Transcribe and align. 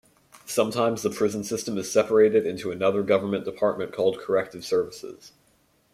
Sometimes 0.47 1.03
the 1.03 1.11
prison 1.11 1.43
system 1.43 1.77
is 1.77 1.91
separated 1.91 2.47
into 2.47 2.71
another 2.71 3.03
government 3.03 3.45
department 3.45 3.93
called 3.93 4.17
Corrective 4.17 4.65
Services. 4.65 5.31